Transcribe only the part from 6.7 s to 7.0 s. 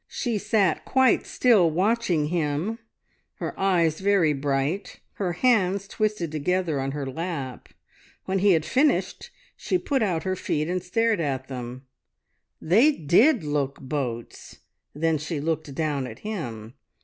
on